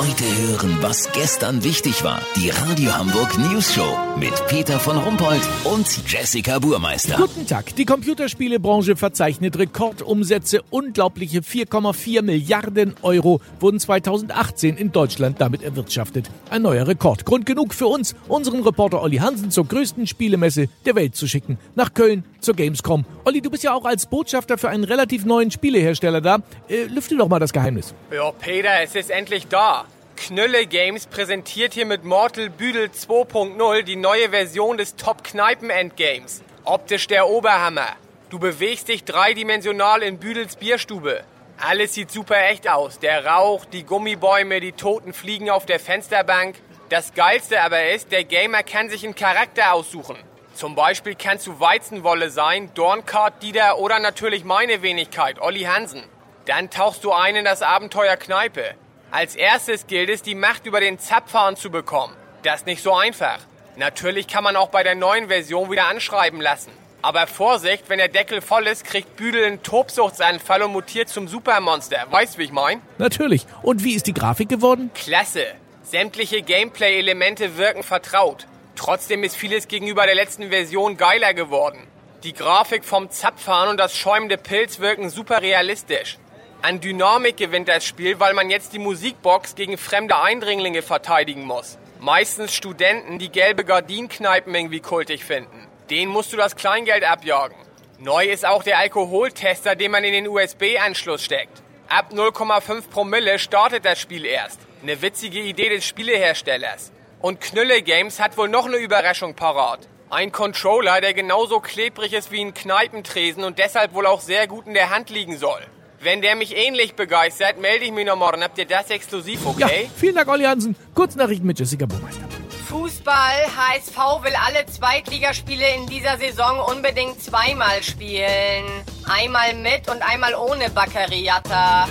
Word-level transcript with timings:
Heute 0.00 0.24
hören, 0.24 0.78
was 0.80 1.12
gestern 1.12 1.62
wichtig 1.62 2.02
war. 2.02 2.22
Die 2.34 2.48
Radio 2.48 2.96
Hamburg 2.96 3.36
News 3.36 3.74
Show 3.74 3.98
mit 4.18 4.32
Peter 4.46 4.80
von 4.80 4.96
Rumpold 4.96 5.42
und 5.64 5.86
Jessica 6.10 6.58
Burmeister. 6.58 7.18
Guten 7.18 7.46
Tag. 7.46 7.76
Die 7.76 7.84
Computerspielebranche 7.84 8.96
verzeichnet 8.96 9.58
Rekordumsätze. 9.58 10.62
Unglaubliche 10.70 11.40
4,4 11.40 12.22
Milliarden 12.22 12.94
Euro 13.02 13.42
wurden 13.60 13.78
2018 13.78 14.78
in 14.78 14.90
Deutschland 14.90 15.38
damit 15.38 15.62
erwirtschaftet. 15.62 16.30
Ein 16.48 16.62
neuer 16.62 16.86
Rekord. 16.86 17.26
Grund 17.26 17.44
genug 17.44 17.74
für 17.74 17.88
uns, 17.88 18.14
unseren 18.26 18.62
Reporter 18.62 19.02
Olli 19.02 19.18
Hansen 19.18 19.50
zur 19.50 19.66
größten 19.66 20.06
Spielemesse 20.06 20.70
der 20.86 20.94
Welt 20.94 21.14
zu 21.14 21.28
schicken. 21.28 21.58
Nach 21.74 21.92
Köln 21.92 22.24
zur 22.40 22.54
Gamescom. 22.54 23.04
Olli, 23.24 23.40
du 23.40 23.50
bist 23.50 23.62
ja 23.62 23.74
auch 23.74 23.84
als 23.84 24.06
Botschafter 24.06 24.58
für 24.58 24.68
einen 24.68 24.84
relativ 24.84 25.24
neuen 25.24 25.50
Spielehersteller 25.50 26.20
da. 26.20 26.38
Äh, 26.68 26.84
lüfte 26.84 27.16
doch 27.16 27.28
mal 27.28 27.38
das 27.38 27.52
Geheimnis. 27.52 27.94
Ja, 28.12 28.30
Peter, 28.32 28.82
es 28.82 28.94
ist 28.94 29.10
endlich 29.10 29.48
da. 29.48 29.84
Knülle 30.16 30.66
Games 30.66 31.06
präsentiert 31.06 31.72
hier 31.72 31.86
mit 31.86 32.04
Mortal 32.04 32.50
Büdel 32.50 32.88
2.0 32.88 33.82
die 33.82 33.96
neue 33.96 34.28
Version 34.28 34.76
des 34.76 34.96
Top-Kneipen-Endgames. 34.96 36.42
Optisch 36.64 37.06
der 37.06 37.28
Oberhammer. 37.28 37.88
Du 38.28 38.38
bewegst 38.38 38.88
dich 38.88 39.04
dreidimensional 39.04 40.02
in 40.02 40.18
Büdels 40.18 40.56
Bierstube. 40.56 41.22
Alles 41.58 41.94
sieht 41.94 42.10
super 42.10 42.48
echt 42.48 42.68
aus. 42.68 42.98
Der 42.98 43.26
Rauch, 43.26 43.64
die 43.64 43.84
Gummibäume, 43.84 44.60
die 44.60 44.72
toten 44.72 45.12
Fliegen 45.12 45.50
auf 45.50 45.66
der 45.66 45.80
Fensterbank. 45.80 46.56
Das 46.90 47.14
Geilste 47.14 47.60
aber 47.62 47.90
ist, 47.90 48.12
der 48.12 48.24
Gamer 48.24 48.62
kann 48.62 48.90
sich 48.90 49.04
einen 49.04 49.14
Charakter 49.14 49.72
aussuchen. 49.72 50.16
Zum 50.54 50.74
Beispiel 50.74 51.14
kannst 51.14 51.46
du 51.46 51.58
Weizenwolle 51.60 52.30
sein, 52.30 52.70
Dornkart 52.74 53.42
Dieter 53.42 53.78
oder 53.78 53.98
natürlich 53.98 54.44
meine 54.44 54.82
Wenigkeit, 54.82 55.40
Olli 55.40 55.62
Hansen. 55.62 56.02
Dann 56.46 56.70
tauchst 56.70 57.04
du 57.04 57.12
ein 57.12 57.36
in 57.36 57.44
das 57.44 57.62
Abenteuer 57.62 58.16
Kneipe. 58.16 58.74
Als 59.10 59.34
erstes 59.34 59.86
gilt 59.86 60.10
es, 60.10 60.22
die 60.22 60.34
Macht 60.34 60.66
über 60.66 60.80
den 60.80 60.98
Zapfhahn 60.98 61.56
zu 61.56 61.70
bekommen. 61.70 62.14
Das 62.42 62.60
ist 62.60 62.66
nicht 62.66 62.82
so 62.82 62.94
einfach. 62.94 63.38
Natürlich 63.76 64.26
kann 64.26 64.44
man 64.44 64.56
auch 64.56 64.68
bei 64.68 64.82
der 64.82 64.94
neuen 64.94 65.28
Version 65.28 65.70
wieder 65.70 65.86
anschreiben 65.86 66.40
lassen. 66.40 66.72
Aber 67.02 67.26
Vorsicht, 67.26 67.84
wenn 67.88 67.98
der 67.98 68.08
Deckel 68.08 68.42
voll 68.42 68.66
ist, 68.66 68.84
kriegt 68.84 69.16
Büdel 69.16 69.44
einen 69.44 69.62
Tobsuchtsanfall 69.62 70.62
und 70.62 70.72
mutiert 70.72 71.08
zum 71.08 71.28
Supermonster. 71.28 72.06
Weißt 72.10 72.34
du, 72.34 72.38
wie 72.38 72.44
ich 72.44 72.52
mein? 72.52 72.82
Natürlich. 72.98 73.46
Und 73.62 73.82
wie 73.84 73.94
ist 73.94 74.06
die 74.06 74.12
Grafik 74.12 74.48
geworden? 74.50 74.90
Klasse. 74.94 75.46
Sämtliche 75.82 76.42
Gameplay-Elemente 76.42 77.56
wirken 77.56 77.82
vertraut. 77.82 78.46
Trotzdem 78.80 79.24
ist 79.24 79.36
vieles 79.36 79.68
gegenüber 79.68 80.06
der 80.06 80.14
letzten 80.14 80.48
Version 80.48 80.96
geiler 80.96 81.34
geworden. 81.34 81.86
Die 82.22 82.32
Grafik 82.32 82.82
vom 82.82 83.10
Zapfhahn 83.10 83.68
und 83.68 83.76
das 83.76 83.94
schäumende 83.94 84.38
Pilz 84.38 84.80
wirken 84.80 85.10
super 85.10 85.42
realistisch. 85.42 86.16
An 86.62 86.80
Dynamik 86.80 87.36
gewinnt 87.36 87.68
das 87.68 87.84
Spiel, 87.84 88.18
weil 88.20 88.32
man 88.32 88.48
jetzt 88.48 88.72
die 88.72 88.78
Musikbox 88.78 89.54
gegen 89.54 89.76
fremde 89.76 90.18
Eindringlinge 90.18 90.80
verteidigen 90.80 91.44
muss. 91.44 91.76
Meistens 91.98 92.54
Studenten, 92.54 93.18
die 93.18 93.28
gelbe 93.28 93.66
Gardinkneipen 93.66 94.54
irgendwie 94.54 94.80
kultig 94.80 95.26
finden. 95.26 95.68
Denen 95.90 96.10
musst 96.10 96.32
du 96.32 96.38
das 96.38 96.56
Kleingeld 96.56 97.04
abjagen. 97.04 97.58
Neu 97.98 98.24
ist 98.24 98.46
auch 98.46 98.62
der 98.62 98.78
Alkoholtester, 98.78 99.76
den 99.76 99.90
man 99.90 100.04
in 100.04 100.14
den 100.14 100.26
USB-Anschluss 100.26 101.22
steckt. 101.22 101.62
Ab 101.90 102.12
0,5 102.14 102.88
Promille 102.88 103.38
startet 103.38 103.84
das 103.84 104.00
Spiel 104.00 104.24
erst. 104.24 104.58
Eine 104.82 105.02
witzige 105.02 105.40
Idee 105.40 105.68
des 105.68 105.84
Spieleherstellers. 105.84 106.92
Und 107.22 107.42
Knülle 107.42 107.82
Games 107.82 108.18
hat 108.18 108.38
wohl 108.38 108.48
noch 108.48 108.64
eine 108.64 108.78
Überraschung 108.78 109.34
parat. 109.34 109.80
Ein 110.08 110.32
Controller, 110.32 111.02
der 111.02 111.12
genauso 111.12 111.60
klebrig 111.60 112.14
ist 112.14 112.32
wie 112.32 112.40
ein 112.40 112.54
Kneipentresen 112.54 113.44
und 113.44 113.58
deshalb 113.58 113.92
wohl 113.92 114.06
auch 114.06 114.22
sehr 114.22 114.46
gut 114.46 114.66
in 114.66 114.72
der 114.72 114.88
Hand 114.88 115.10
liegen 115.10 115.36
soll. 115.36 115.60
Wenn 116.00 116.22
der 116.22 116.34
mich 116.34 116.56
ähnlich 116.56 116.94
begeistert, 116.94 117.60
melde 117.60 117.84
ich 117.84 117.92
mich 117.92 118.06
noch 118.06 118.16
morgen. 118.16 118.42
Habt 118.42 118.56
ihr 118.56 118.64
das 118.64 118.88
exklusiv, 118.88 119.44
okay? 119.44 119.82
Ja, 119.84 119.90
vielen 119.94 120.14
Dank, 120.14 120.28
Olli 120.28 120.44
Hansen. 120.44 120.74
Kurznachrichten 120.94 121.46
mit 121.46 121.58
Jessica 121.58 121.84
Burmeister. 121.84 122.24
Fußball, 122.68 123.46
HSV 123.54 124.24
will 124.24 124.34
alle 124.46 124.64
Zweitligaspiele 124.64 125.74
in 125.74 125.86
dieser 125.86 126.16
Saison 126.16 126.60
unbedingt 126.74 127.22
zweimal 127.22 127.82
spielen. 127.82 128.64
Einmal 129.04 129.54
mit 129.54 129.90
und 129.90 130.00
einmal 130.02 130.34
ohne 130.34 130.70
Baccariata. 130.70 131.86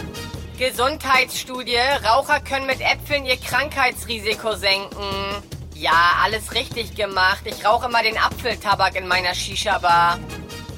Gesundheitsstudie, 0.60 1.78
Raucher 2.06 2.42
können 2.42 2.68
mit 2.68 2.82
Äpfeln 2.82 3.26
ihr 3.26 3.38
Krankheitsrisiko 3.38 4.56
senken. 4.56 5.00
Ja, 5.74 6.18
alles 6.22 6.54
richtig 6.54 6.96
gemacht. 6.96 7.44
Ich 7.46 7.66
rauche 7.66 7.86
immer 7.86 8.04
den 8.04 8.18
Apfeltabak 8.18 8.98
in 8.98 9.08
meiner 9.08 9.34
Shisha-Bar. 9.34 10.20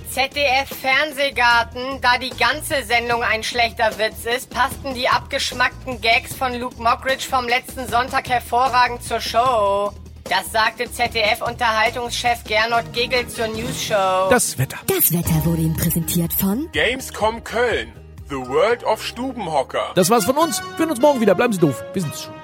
ZDF 0.08 0.70
Fernsehgarten, 0.70 2.00
da 2.00 2.20
die 2.20 2.30
ganze 2.30 2.84
Sendung 2.84 3.24
ein 3.24 3.42
schlechter 3.42 3.98
Witz 3.98 4.26
ist, 4.26 4.52
passten 4.52 4.94
die 4.94 5.10
abgeschmackten 5.10 6.00
Gags 6.00 6.36
von 6.36 6.54
Luke 6.54 6.80
Mockridge 6.80 7.28
vom 7.28 7.48
letzten 7.48 7.88
Sonntag 7.88 8.30
hervorragend 8.30 9.04
zur 9.04 9.20
Show. 9.20 9.92
Das 10.26 10.52
sagte 10.52 10.92
ZDF-Unterhaltungschef 10.92 12.44
Gernot 12.44 12.94
Gegel 12.94 13.28
zur 13.28 13.48
News 13.48 13.82
Show. 13.82 14.30
Das 14.30 14.60
Wetter. 14.60 14.78
Das 14.86 15.12
Wetter 15.12 15.44
wurde 15.44 15.64
Ihnen 15.64 15.76
präsentiert 15.76 16.34
von 16.34 16.70
Gamescom 16.72 17.44
Köln. 17.44 18.01
The 18.32 18.38
World 18.38 18.86
of 18.86 19.04
Stubenhocker. 19.04 19.92
Das 19.94 20.10
war's 20.10 20.24
von 20.24 20.38
uns. 20.38 20.62
Wir 20.62 20.78
sehen 20.78 20.90
uns 20.90 21.02
morgen 21.02 21.20
wieder. 21.20 21.36
Bleiben 21.36 21.52
Sie 21.52 21.60
doof. 21.60 21.84
Wir 21.92 22.02
sind's 22.02 22.24
schon. 22.24 22.41